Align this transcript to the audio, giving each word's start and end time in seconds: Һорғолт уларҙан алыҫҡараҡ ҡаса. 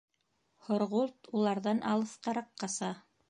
Һорғолт 0.69 1.29
уларҙан 1.41 1.83
алыҫҡараҡ 1.91 2.51
ҡаса. 2.65 2.93